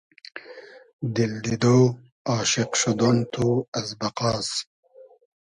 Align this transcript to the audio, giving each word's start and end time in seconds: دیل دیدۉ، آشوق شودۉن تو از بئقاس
دیل 1.13 1.33
دیدۉ، 1.45 1.63
آشوق 2.35 2.71
شودۉن 2.81 3.17
تو 3.33 3.45
از 3.79 3.89
بئقاس 3.99 4.49